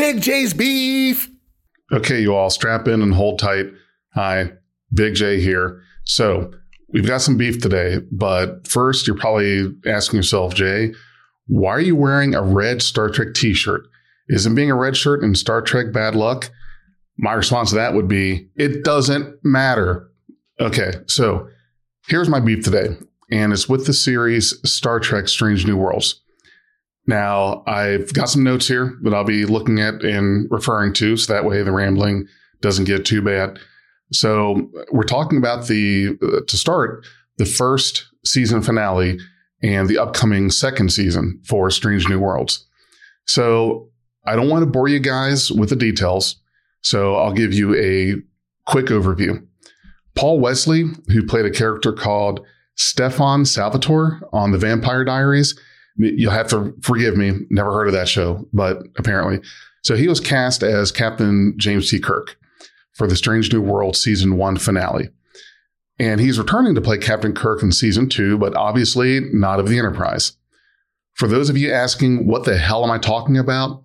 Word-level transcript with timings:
Big 0.00 0.22
J's 0.22 0.54
beef. 0.54 1.28
Okay, 1.92 2.22
you 2.22 2.34
all 2.34 2.48
strap 2.48 2.88
in 2.88 3.02
and 3.02 3.12
hold 3.12 3.38
tight. 3.38 3.66
Hi, 4.14 4.50
Big 4.94 5.14
J 5.14 5.38
here. 5.42 5.82
So 6.04 6.50
we've 6.88 7.06
got 7.06 7.20
some 7.20 7.36
beef 7.36 7.60
today, 7.60 7.98
but 8.10 8.66
first 8.66 9.06
you're 9.06 9.14
probably 9.14 9.74
asking 9.84 10.16
yourself, 10.16 10.54
Jay, 10.54 10.94
why 11.48 11.72
are 11.72 11.80
you 11.80 11.96
wearing 11.96 12.34
a 12.34 12.40
red 12.40 12.80
Star 12.80 13.10
Trek 13.10 13.34
t-shirt? 13.34 13.82
Isn't 14.30 14.54
being 14.54 14.70
a 14.70 14.74
red 14.74 14.96
shirt 14.96 15.22
in 15.22 15.34
Star 15.34 15.60
Trek 15.60 15.92
bad 15.92 16.14
luck? 16.14 16.50
My 17.18 17.34
response 17.34 17.68
to 17.68 17.76
that 17.76 17.92
would 17.92 18.08
be, 18.08 18.48
it 18.56 18.84
doesn't 18.84 19.34
matter. 19.44 20.08
Okay, 20.58 20.92
so 21.08 21.46
here's 22.08 22.30
my 22.30 22.40
beef 22.40 22.64
today, 22.64 22.96
and 23.30 23.52
it's 23.52 23.68
with 23.68 23.84
the 23.84 23.92
series 23.92 24.58
Star 24.64 24.98
Trek 24.98 25.28
Strange 25.28 25.66
New 25.66 25.76
Worlds. 25.76 26.22
Now, 27.10 27.64
I've 27.66 28.12
got 28.12 28.30
some 28.30 28.44
notes 28.44 28.68
here 28.68 28.96
that 29.02 29.12
I'll 29.12 29.24
be 29.24 29.44
looking 29.44 29.80
at 29.80 30.04
and 30.04 30.46
referring 30.48 30.92
to, 30.94 31.16
so 31.16 31.32
that 31.32 31.44
way 31.44 31.60
the 31.64 31.72
rambling 31.72 32.28
doesn't 32.60 32.84
get 32.84 33.04
too 33.04 33.20
bad. 33.20 33.58
So, 34.12 34.70
we're 34.92 35.02
talking 35.02 35.36
about 35.36 35.66
the, 35.66 36.16
uh, 36.22 36.42
to 36.46 36.56
start, 36.56 37.04
the 37.36 37.46
first 37.46 38.06
season 38.24 38.62
finale 38.62 39.18
and 39.60 39.88
the 39.88 39.98
upcoming 39.98 40.52
second 40.52 40.92
season 40.92 41.40
for 41.44 41.68
Strange 41.70 42.08
New 42.08 42.20
Worlds. 42.20 42.64
So, 43.26 43.88
I 44.24 44.36
don't 44.36 44.48
want 44.48 44.62
to 44.62 44.70
bore 44.70 44.86
you 44.86 45.00
guys 45.00 45.50
with 45.50 45.70
the 45.70 45.76
details. 45.76 46.36
So, 46.82 47.16
I'll 47.16 47.32
give 47.32 47.52
you 47.52 47.74
a 47.74 48.22
quick 48.70 48.86
overview. 48.86 49.44
Paul 50.14 50.38
Wesley, 50.38 50.84
who 51.08 51.26
played 51.26 51.44
a 51.44 51.50
character 51.50 51.92
called 51.92 52.46
Stefan 52.76 53.46
Salvatore 53.46 54.20
on 54.32 54.52
The 54.52 54.58
Vampire 54.58 55.02
Diaries, 55.04 55.58
you'll 56.00 56.32
have 56.32 56.48
to 56.48 56.74
forgive 56.82 57.16
me, 57.16 57.32
never 57.50 57.72
heard 57.72 57.86
of 57.86 57.92
that 57.92 58.08
show, 58.08 58.46
but 58.52 58.82
apparently. 58.96 59.40
So 59.82 59.96
he 59.96 60.08
was 60.08 60.20
cast 60.20 60.62
as 60.62 60.92
Captain 60.92 61.54
James 61.56 61.90
T. 61.90 61.98
Kirk 61.98 62.36
for 62.92 63.06
the 63.06 63.16
Strange 63.16 63.52
New 63.52 63.62
World 63.62 63.96
season 63.96 64.36
one 64.36 64.56
finale. 64.56 65.10
And 65.98 66.20
he's 66.20 66.38
returning 66.38 66.74
to 66.74 66.80
play 66.80 66.98
Captain 66.98 67.34
Kirk 67.34 67.62
in 67.62 67.72
season 67.72 68.08
two, 68.08 68.38
but 68.38 68.56
obviously 68.56 69.20
not 69.32 69.60
of 69.60 69.68
the 69.68 69.78
Enterprise. 69.78 70.32
For 71.14 71.28
those 71.28 71.50
of 71.50 71.58
you 71.58 71.70
asking, 71.70 72.26
what 72.26 72.44
the 72.44 72.56
hell 72.56 72.84
am 72.84 72.90
I 72.90 72.98
talking 72.98 73.36
about? 73.36 73.84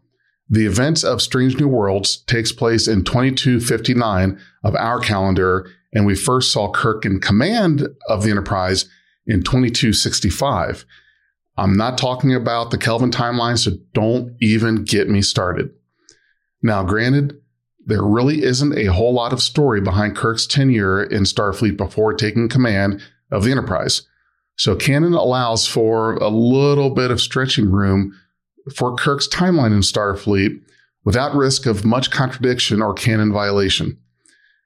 The 0.50 0.66
events 0.66 1.03
of 1.03 1.22
Strange 1.22 1.59
New 1.59 1.67
Worlds 1.67 2.17
takes 2.17 2.52
place 2.52 2.88
in 2.88 3.03
2259 3.03 4.39
of 4.63 4.75
our 4.75 5.00
calendar, 5.00 5.69
and 5.94 6.05
we 6.05 6.16
first 6.16 6.52
saw 6.52 6.72
Kirk 6.72 7.05
in 7.05 7.19
command 7.19 7.88
of 8.07 8.23
the 8.23 8.31
Enterprise 8.31 8.88
in 9.25 9.44
2265. 9.44 10.85
I'm 11.57 11.77
not 11.77 11.97
talking 11.97 12.33
about 12.33 12.71
the 12.71 12.77
Kelvin 12.77 13.11
timeline, 13.11 13.57
so 13.57 13.71
don't 13.93 14.35
even 14.41 14.83
get 14.83 15.09
me 15.09 15.21
started. 15.21 15.71
Now, 16.61 16.83
granted, 16.83 17.39
there 17.85 18.03
really 18.03 18.43
isn't 18.43 18.77
a 18.77 18.85
whole 18.85 19.13
lot 19.13 19.31
of 19.31 19.41
story 19.41 19.79
behind 19.79 20.15
Kirk's 20.15 20.47
tenure 20.47 21.03
in 21.03 21.23
Starfleet 21.23 21.77
before 21.77 22.13
taking 22.13 22.49
command 22.49 23.01
of 23.31 23.43
the 23.43 23.51
Enterprise. 23.51 24.01
So 24.57 24.75
canon 24.75 25.13
allows 25.13 25.67
for 25.67 26.15
a 26.15 26.29
little 26.29 26.89
bit 26.89 27.11
of 27.11 27.21
stretching 27.21 27.69
room 27.69 28.17
for 28.73 28.95
Kirk's 28.95 29.27
timeline 29.27 29.73
in 29.73 29.81
Starfleet 29.81 30.61
without 31.03 31.35
risk 31.35 31.65
of 31.65 31.85
much 31.85 32.09
contradiction 32.09 32.81
or 32.81 32.93
canon 32.93 33.31
violation. 33.31 33.99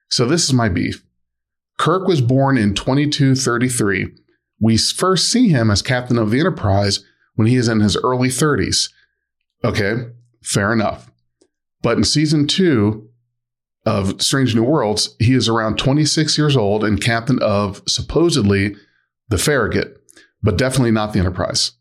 So 0.10 0.26
this 0.26 0.46
is 0.46 0.54
my 0.54 0.70
beef. 0.70 1.04
Kirk 1.78 2.08
was 2.08 2.22
born 2.22 2.58
in 2.58 2.74
2233 2.74 4.10
we 4.60 4.78
first 4.78 5.30
see 5.30 5.50
him 5.50 5.72
as 5.72 5.82
captain 5.82 6.18
of 6.18 6.32
the 6.32 6.40
Enterprise 6.40 7.04
when 7.36 7.48
he 7.48 7.56
is 7.56 7.68
in 7.68 7.80
his 7.80 7.98
early 7.98 8.30
30s. 8.30 8.90
Okay, 9.64 10.08
fair 10.42 10.74
enough. 10.74 11.10
But 11.82 11.98
in 11.98 12.04
season 12.04 12.48
two 12.48 13.10
of 13.86 14.22
Strange 14.22 14.56
New 14.56 14.64
Worlds, 14.64 15.16
he 15.20 15.34
is 15.34 15.48
around 15.48 15.78
26 15.78 16.38
years 16.38 16.58
old 16.58 16.84
and 16.84 17.02
captain 17.02 17.40
of 17.42 17.82
supposedly 17.88 18.76
the 19.30 19.38
Farragut, 19.38 19.98
but 20.44 20.58
definitely 20.58 20.92
not 20.92 21.14
the 21.14 21.20
Enterprise. 21.20 21.72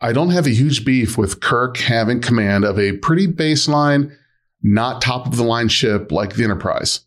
I 0.00 0.12
don't 0.12 0.30
have 0.30 0.46
a 0.46 0.50
huge 0.50 0.84
beef 0.84 1.16
with 1.16 1.40
Kirk 1.40 1.76
having 1.78 2.20
command 2.20 2.64
of 2.64 2.78
a 2.78 2.96
pretty 2.98 3.28
baseline, 3.28 4.14
not 4.62 5.00
top 5.00 5.26
of 5.26 5.36
the 5.36 5.44
line 5.44 5.68
ship 5.68 6.12
like 6.12 6.34
the 6.34 6.44
Enterprise. 6.44 7.00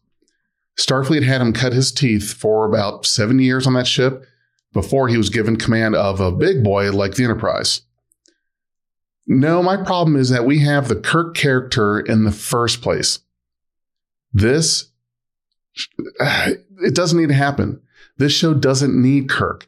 Starfleet 0.80 1.24
had 1.24 1.42
him 1.42 1.54
cut 1.54 1.74
his 1.74 1.92
teeth 1.92 2.34
for 2.34 2.66
about 2.66 3.06
seven 3.06 3.40
years 3.40 3.68
on 3.68 3.74
that 3.74 3.88
ship 3.88 4.26
before 4.76 5.08
he 5.08 5.16
was 5.18 5.30
given 5.30 5.56
command 5.56 5.96
of 5.96 6.20
a 6.20 6.34
big 6.34 6.62
boy 6.62 6.92
like 6.92 7.16
the 7.16 7.24
Enterprise. 7.24 7.82
No, 9.26 9.64
my 9.64 9.78
problem 9.78 10.18
is 10.18 10.30
that 10.30 10.46
we 10.46 10.60
have 10.60 10.90
the 10.90 10.98
Kirk 10.98 11.34
character 11.34 11.98
in 11.98 12.26
the 12.26 12.32
first 12.32 12.82
place. 12.82 13.20
This, 14.34 14.92
it 16.20 16.94
doesn't 16.94 17.18
need 17.18 17.30
to 17.30 17.36
happen. 17.36 17.82
This 18.18 18.34
show 18.34 18.54
doesn't 18.54 19.02
need 19.02 19.30
Kirk. 19.30 19.66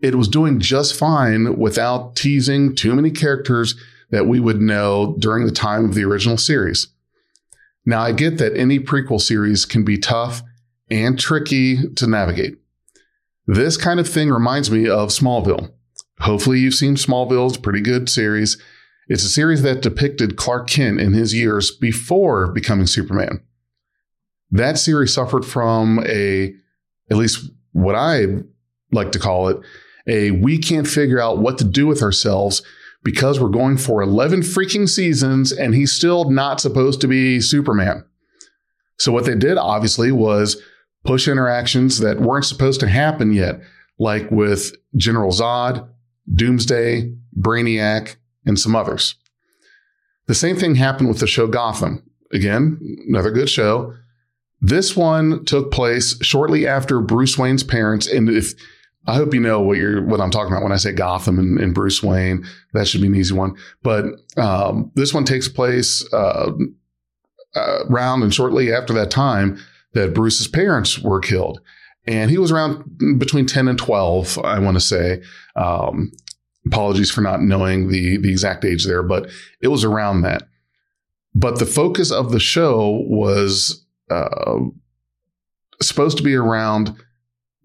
It 0.00 0.14
was 0.14 0.26
doing 0.26 0.58
just 0.58 0.96
fine 0.96 1.58
without 1.58 2.16
teasing 2.16 2.74
too 2.74 2.94
many 2.94 3.10
characters 3.10 3.74
that 4.10 4.26
we 4.26 4.40
would 4.40 4.62
know 4.62 5.16
during 5.18 5.44
the 5.44 5.52
time 5.52 5.84
of 5.84 5.94
the 5.94 6.04
original 6.04 6.38
series. 6.38 6.88
Now, 7.84 8.00
I 8.00 8.12
get 8.12 8.38
that 8.38 8.56
any 8.56 8.78
prequel 8.78 9.20
series 9.20 9.66
can 9.66 9.84
be 9.84 9.98
tough 9.98 10.42
and 10.88 11.18
tricky 11.18 11.88
to 11.96 12.06
navigate. 12.06 12.56
This 13.46 13.76
kind 13.76 14.00
of 14.00 14.08
thing 14.08 14.30
reminds 14.30 14.70
me 14.70 14.88
of 14.88 15.10
Smallville. 15.10 15.72
Hopefully, 16.20 16.58
you've 16.58 16.74
seen 16.74 16.96
Smallville. 16.96 17.48
It's 17.48 17.58
a 17.58 17.60
pretty 17.60 17.80
good 17.80 18.08
series. 18.08 18.60
It's 19.08 19.22
a 19.22 19.28
series 19.28 19.62
that 19.62 19.82
depicted 19.82 20.36
Clark 20.36 20.68
Kent 20.68 21.00
in 21.00 21.12
his 21.12 21.32
years 21.32 21.70
before 21.70 22.50
becoming 22.52 22.86
Superman. 22.86 23.40
That 24.50 24.78
series 24.78 25.12
suffered 25.12 25.44
from 25.44 26.04
a, 26.06 26.54
at 27.10 27.16
least 27.16 27.48
what 27.72 27.94
I 27.94 28.26
like 28.90 29.12
to 29.12 29.18
call 29.18 29.48
it, 29.48 29.58
a 30.08 30.32
we 30.32 30.58
can't 30.58 30.86
figure 30.86 31.20
out 31.20 31.38
what 31.38 31.58
to 31.58 31.64
do 31.64 31.86
with 31.86 32.02
ourselves 32.02 32.62
because 33.04 33.38
we're 33.38 33.48
going 33.48 33.76
for 33.76 34.02
11 34.02 34.40
freaking 34.40 34.88
seasons 34.88 35.52
and 35.52 35.74
he's 35.74 35.92
still 35.92 36.30
not 36.30 36.60
supposed 36.60 37.00
to 37.00 37.08
be 37.08 37.40
Superman. 37.40 38.04
So, 38.98 39.12
what 39.12 39.24
they 39.26 39.36
did 39.36 39.58
obviously 39.58 40.10
was 40.10 40.60
push 41.06 41.28
interactions 41.28 42.00
that 42.00 42.20
weren't 42.20 42.44
supposed 42.44 42.80
to 42.80 42.88
happen 42.88 43.32
yet, 43.32 43.60
like 43.98 44.30
with 44.30 44.74
General 44.96 45.32
Zod, 45.32 45.88
Doomsday, 46.32 47.14
Brainiac, 47.38 48.16
and 48.44 48.58
some 48.58 48.76
others. 48.76 49.14
The 50.26 50.34
same 50.34 50.56
thing 50.56 50.74
happened 50.74 51.08
with 51.08 51.20
the 51.20 51.26
show 51.26 51.46
Gotham. 51.46 52.02
Again, 52.32 52.80
another 53.08 53.30
good 53.30 53.48
show. 53.48 53.94
This 54.60 54.96
one 54.96 55.44
took 55.44 55.70
place 55.70 56.22
shortly 56.22 56.66
after 56.66 57.00
Bruce 57.00 57.38
Wayne's 57.38 57.62
parents. 57.62 58.06
And 58.08 58.28
if 58.28 58.54
I 59.06 59.14
hope 59.14 59.32
you 59.32 59.40
know 59.40 59.60
what 59.60 59.76
you're 59.76 60.04
what 60.04 60.20
I'm 60.20 60.32
talking 60.32 60.52
about 60.52 60.64
when 60.64 60.72
I 60.72 60.76
say 60.76 60.92
Gotham 60.92 61.38
and, 61.38 61.60
and 61.60 61.74
Bruce 61.74 62.02
Wayne, 62.02 62.44
that 62.72 62.88
should 62.88 63.00
be 63.00 63.06
an 63.06 63.14
easy 63.14 63.34
one. 63.34 63.54
But 63.82 64.06
um, 64.36 64.90
this 64.94 65.14
one 65.14 65.24
takes 65.24 65.46
place 65.46 66.04
uh, 66.12 66.50
uh, 67.54 67.84
around 67.88 68.22
and 68.22 68.34
shortly 68.34 68.72
after 68.72 68.92
that 68.94 69.10
time 69.10 69.60
that 69.96 70.14
Bruce's 70.14 70.46
parents 70.46 70.98
were 70.98 71.20
killed. 71.20 71.60
And 72.06 72.30
he 72.30 72.38
was 72.38 72.52
around 72.52 73.18
between 73.18 73.46
10 73.46 73.66
and 73.66 73.78
12, 73.78 74.38
I 74.44 74.58
want 74.60 74.76
to 74.76 74.80
say. 74.80 75.22
Um, 75.56 76.12
apologies 76.66 77.10
for 77.10 77.20
not 77.20 77.42
knowing 77.42 77.88
the, 77.88 78.18
the 78.18 78.30
exact 78.30 78.64
age 78.64 78.86
there, 78.86 79.02
but 79.02 79.28
it 79.60 79.68
was 79.68 79.84
around 79.84 80.22
that. 80.22 80.42
But 81.34 81.58
the 81.58 81.66
focus 81.66 82.12
of 82.12 82.30
the 82.30 82.40
show 82.40 83.04
was 83.08 83.84
uh, 84.10 84.58
supposed 85.82 86.16
to 86.18 86.22
be 86.22 86.34
around 86.34 86.94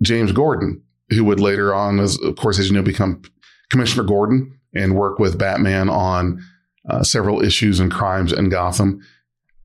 James 0.01 0.31
Gordon, 0.31 0.81
who 1.09 1.23
would 1.25 1.39
later 1.39 1.73
on, 1.73 1.99
as 1.99 2.17
of 2.19 2.35
course, 2.35 2.57
as 2.57 2.69
you 2.69 2.75
know, 2.75 2.81
become 2.81 3.21
Commissioner 3.69 4.03
Gordon 4.03 4.59
and 4.73 4.95
work 4.95 5.19
with 5.19 5.37
Batman 5.37 5.89
on 5.89 6.43
uh, 6.89 7.03
several 7.03 7.43
issues 7.43 7.79
and 7.79 7.91
crimes 7.91 8.33
in 8.33 8.49
Gotham. 8.49 9.01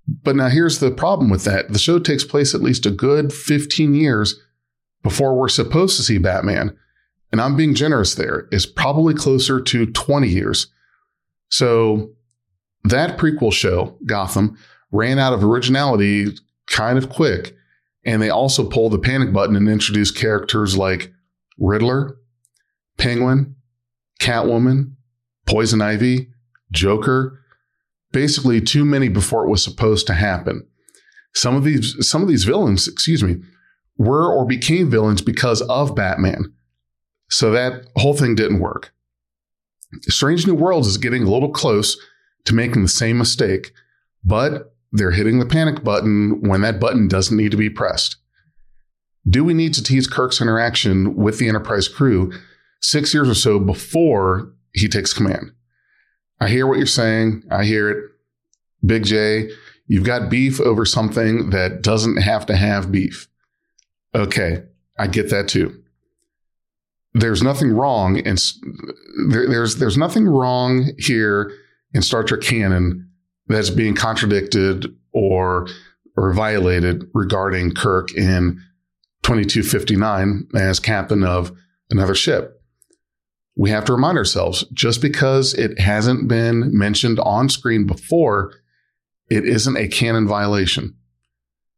But 0.08 0.36
now 0.36 0.48
here's 0.48 0.78
the 0.78 0.90
problem 0.90 1.30
with 1.30 1.44
that. 1.44 1.72
The 1.72 1.78
show 1.78 1.98
takes 1.98 2.24
place 2.24 2.54
at 2.54 2.62
least 2.62 2.86
a 2.86 2.90
good 2.90 3.32
15 3.32 3.94
years 3.94 4.40
before 5.02 5.36
we're 5.36 5.48
supposed 5.48 5.96
to 5.96 6.02
see 6.02 6.18
Batman. 6.18 6.76
And 7.32 7.40
I'm 7.40 7.56
being 7.56 7.74
generous 7.74 8.14
there. 8.14 8.48
It's 8.52 8.66
probably 8.66 9.14
closer 9.14 9.60
to 9.60 9.86
20 9.86 10.28
years. 10.28 10.68
So 11.48 12.10
that 12.84 13.18
prequel 13.18 13.52
show, 13.52 13.98
Gotham, 14.06 14.56
ran 14.92 15.18
out 15.18 15.32
of 15.32 15.42
originality 15.42 16.36
kind 16.66 16.98
of 16.98 17.10
quick. 17.10 17.54
And 18.04 18.22
they 18.22 18.30
also 18.30 18.68
pulled 18.68 18.92
the 18.92 18.98
panic 18.98 19.32
button 19.32 19.56
and 19.56 19.68
introduced 19.68 20.16
characters 20.16 20.76
like 20.76 21.12
Riddler, 21.58 22.16
Penguin, 22.96 23.56
Catwoman, 24.20 24.92
Poison 25.46 25.82
Ivy, 25.82 26.28
Joker, 26.70 27.40
basically 28.16 28.62
too 28.62 28.82
many 28.82 29.10
before 29.10 29.44
it 29.44 29.50
was 29.50 29.62
supposed 29.62 30.06
to 30.06 30.14
happen. 30.14 30.66
Some 31.34 31.54
of 31.54 31.64
these, 31.64 31.94
some 32.00 32.22
of 32.22 32.28
these 32.28 32.44
villains, 32.44 32.88
excuse 32.88 33.22
me, 33.22 33.42
were 33.98 34.32
or 34.32 34.46
became 34.46 34.90
villains 34.90 35.20
because 35.20 35.60
of 35.60 35.94
Batman. 35.94 36.50
So 37.28 37.50
that 37.50 37.88
whole 37.96 38.14
thing 38.14 38.34
didn't 38.34 38.60
work. 38.60 38.94
Strange 40.04 40.46
New 40.46 40.54
Worlds 40.54 40.88
is 40.88 40.96
getting 40.96 41.24
a 41.24 41.30
little 41.30 41.50
close 41.50 41.98
to 42.46 42.54
making 42.54 42.80
the 42.80 42.88
same 42.88 43.18
mistake, 43.18 43.72
but 44.24 44.74
they're 44.92 45.10
hitting 45.10 45.38
the 45.38 45.44
panic 45.44 45.84
button 45.84 46.40
when 46.40 46.62
that 46.62 46.80
button 46.80 47.08
doesn't 47.08 47.36
need 47.36 47.50
to 47.50 47.58
be 47.58 47.68
pressed. 47.68 48.16
Do 49.28 49.44
we 49.44 49.52
need 49.52 49.74
to 49.74 49.82
tease 49.82 50.06
Kirk's 50.06 50.40
interaction 50.40 51.16
with 51.16 51.38
the 51.38 51.50
Enterprise 51.50 51.86
crew 51.86 52.32
six 52.80 53.12
years 53.12 53.28
or 53.28 53.34
so 53.34 53.58
before 53.58 54.54
he 54.72 54.88
takes 54.88 55.12
command? 55.12 55.50
I 56.40 56.48
hear 56.48 56.66
what 56.66 56.78
you're 56.78 56.86
saying. 56.86 57.44
I 57.50 57.64
hear 57.64 57.90
it. 57.90 58.04
Big 58.84 59.04
J, 59.04 59.50
you've 59.86 60.04
got 60.04 60.30
beef 60.30 60.60
over 60.60 60.84
something 60.84 61.50
that 61.50 61.82
doesn't 61.82 62.18
have 62.18 62.46
to 62.46 62.56
have 62.56 62.92
beef. 62.92 63.28
Okay, 64.14 64.62
I 64.98 65.06
get 65.06 65.30
that 65.30 65.48
too. 65.48 65.82
There's 67.14 67.42
nothing 67.42 67.72
wrong, 67.72 68.18
and 68.18 68.38
there, 69.30 69.48
there's 69.48 69.76
there's 69.76 69.96
nothing 69.96 70.26
wrong 70.26 70.90
here 70.98 71.52
in 71.94 72.02
Star 72.02 72.22
Trek 72.22 72.42
canon 72.42 73.10
that's 73.48 73.70
being 73.70 73.94
contradicted 73.94 74.94
or 75.12 75.66
or 76.16 76.32
violated 76.32 77.08
regarding 77.14 77.72
Kirk 77.72 78.14
in 78.14 78.60
2259 79.22 80.48
as 80.54 80.78
captain 80.78 81.24
of 81.24 81.52
another 81.90 82.14
ship. 82.14 82.55
We 83.56 83.70
have 83.70 83.84
to 83.86 83.94
remind 83.94 84.18
ourselves 84.18 84.64
just 84.72 85.00
because 85.00 85.54
it 85.54 85.80
hasn't 85.80 86.28
been 86.28 86.76
mentioned 86.76 87.18
on 87.20 87.48
screen 87.48 87.86
before, 87.86 88.52
it 89.30 89.44
isn't 89.44 89.76
a 89.76 89.88
canon 89.88 90.28
violation. 90.28 90.94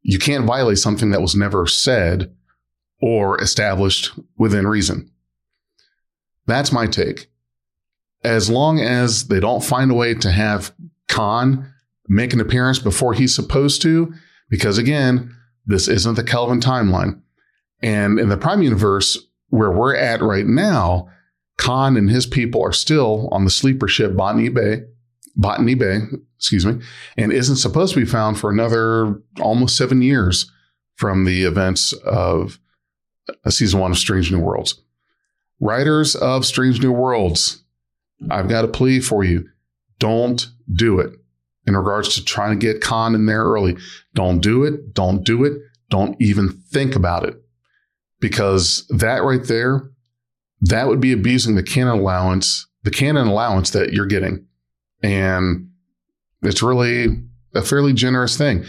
You 0.02 0.18
can't 0.18 0.44
violate 0.44 0.78
something 0.78 1.10
that 1.10 1.22
was 1.22 1.36
never 1.36 1.66
said 1.66 2.34
or 3.00 3.40
established 3.40 4.10
within 4.36 4.66
reason. 4.66 5.10
That's 6.46 6.72
my 6.72 6.86
take. 6.86 7.30
As 8.24 8.50
long 8.50 8.80
as 8.80 9.28
they 9.28 9.38
don't 9.38 9.62
find 9.62 9.90
a 9.90 9.94
way 9.94 10.14
to 10.14 10.30
have 10.32 10.74
Khan 11.06 11.72
make 12.08 12.32
an 12.32 12.40
appearance 12.40 12.78
before 12.78 13.14
he's 13.14 13.34
supposed 13.34 13.82
to, 13.82 14.12
because 14.48 14.78
again, 14.78 15.34
this 15.66 15.86
isn't 15.86 16.14
the 16.14 16.24
Kelvin 16.24 16.60
timeline. 16.60 17.20
And 17.82 18.18
in 18.18 18.28
the 18.30 18.36
Prime 18.36 18.62
universe, 18.62 19.18
where 19.50 19.70
we're 19.70 19.94
at 19.94 20.22
right 20.22 20.46
now, 20.46 21.08
Khan 21.58 21.96
and 21.96 22.10
his 22.10 22.24
people 22.24 22.62
are 22.62 22.72
still 22.72 23.28
on 23.30 23.44
the 23.44 23.50
sleeper 23.50 23.88
ship 23.88 24.16
Botany 24.16 24.48
Bay, 24.48 24.82
Botany 25.36 25.74
Bay, 25.74 26.00
excuse 26.36 26.64
me, 26.64 26.80
and 27.18 27.32
isn't 27.32 27.56
supposed 27.56 27.92
to 27.94 28.00
be 28.00 28.06
found 28.06 28.38
for 28.38 28.50
another 28.50 29.20
almost 29.40 29.76
seven 29.76 30.00
years 30.00 30.50
from 30.94 31.24
the 31.24 31.44
events 31.44 31.92
of 32.04 32.58
season 33.48 33.80
one 33.80 33.90
of 33.90 33.98
Strange 33.98 34.32
New 34.32 34.40
Worlds. 34.40 34.80
Writers 35.60 36.14
of 36.14 36.46
Strange 36.46 36.80
New 36.80 36.92
Worlds, 36.92 37.62
I've 38.30 38.48
got 38.48 38.64
a 38.64 38.68
plea 38.68 39.00
for 39.00 39.24
you. 39.24 39.48
Don't 39.98 40.48
do 40.72 41.00
it 41.00 41.12
in 41.66 41.76
regards 41.76 42.14
to 42.14 42.24
trying 42.24 42.58
to 42.58 42.66
get 42.66 42.80
Khan 42.80 43.14
in 43.14 43.26
there 43.26 43.44
early. 43.44 43.76
Don't 44.14 44.40
do 44.40 44.64
it. 44.64 44.94
Don't 44.94 45.24
do 45.24 45.44
it. 45.44 45.60
Don't 45.90 46.16
even 46.20 46.48
think 46.48 46.94
about 46.94 47.24
it. 47.24 47.36
Because 48.20 48.86
that 48.88 49.22
right 49.22 49.44
there, 49.44 49.90
that 50.60 50.88
would 50.88 51.00
be 51.00 51.12
abusing 51.12 51.54
the 51.54 51.62
canon 51.62 51.98
allowance, 51.98 52.66
the 52.82 52.90
canon 52.90 53.28
allowance 53.28 53.70
that 53.70 53.92
you're 53.92 54.06
getting. 54.06 54.46
And 55.02 55.70
it's 56.42 56.62
really 56.62 57.06
a 57.54 57.62
fairly 57.62 57.92
generous 57.92 58.36
thing 58.36 58.64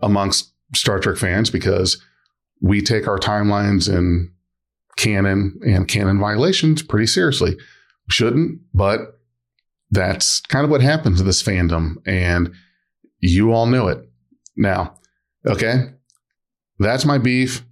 amongst 0.00 0.52
Star 0.74 0.98
Trek 0.98 1.16
fans 1.16 1.50
because 1.50 2.02
we 2.60 2.80
take 2.80 3.06
our 3.06 3.18
timelines 3.18 3.94
and 3.94 4.30
canon 4.96 5.58
and 5.66 5.88
canon 5.88 6.18
violations 6.18 6.82
pretty 6.82 7.06
seriously. 7.06 7.52
We 7.52 8.10
shouldn't, 8.10 8.60
but 8.72 9.18
that's 9.90 10.40
kind 10.40 10.64
of 10.64 10.70
what 10.70 10.80
happens 10.80 11.18
to 11.18 11.24
this 11.24 11.42
fandom. 11.42 11.96
And 12.06 12.52
you 13.20 13.52
all 13.52 13.66
know 13.66 13.88
it. 13.88 13.98
Now, 14.56 14.94
okay, 15.46 15.90
that's 16.78 17.04
my 17.04 17.18
beef. 17.18 17.64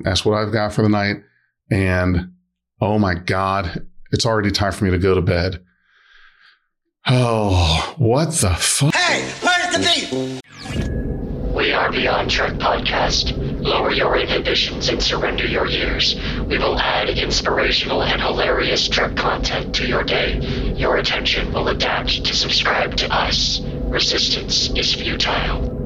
That's 0.00 0.24
what 0.24 0.36
I've 0.36 0.52
got 0.52 0.72
for 0.72 0.82
the 0.82 0.88
night. 0.88 1.22
And 1.70 2.32
oh 2.80 2.98
my 2.98 3.14
God, 3.14 3.86
it's 4.12 4.26
already 4.26 4.50
time 4.50 4.72
for 4.72 4.84
me 4.84 4.90
to 4.90 4.98
go 4.98 5.14
to 5.14 5.22
bed. 5.22 5.64
Oh, 7.06 7.94
what 7.98 8.32
the 8.32 8.54
fuck? 8.54 8.94
Hey, 8.94 9.30
where's 9.42 9.76
the 9.76 10.40
beat? 10.40 10.40
We 11.54 11.72
are 11.72 11.90
Beyond 11.90 12.30
Trek 12.30 12.54
Podcast. 12.54 13.36
Lower 13.62 13.90
your 13.90 14.16
inhibitions 14.16 14.88
and 14.88 15.02
surrender 15.02 15.46
your 15.46 15.66
years. 15.66 16.14
We 16.46 16.58
will 16.58 16.78
add 16.78 17.10
inspirational 17.10 18.02
and 18.02 18.20
hilarious 18.20 18.88
Trek 18.88 19.16
content 19.16 19.74
to 19.76 19.86
your 19.86 20.02
day. 20.02 20.38
Your 20.76 20.96
attention 20.96 21.52
will 21.52 21.68
adapt 21.68 22.24
to 22.24 22.34
subscribe 22.34 22.96
to 22.96 23.12
us. 23.12 23.60
Resistance 23.60 24.70
is 24.70 24.94
futile. 24.94 25.79